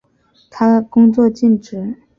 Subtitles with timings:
[0.49, 1.95] 他工作尽职。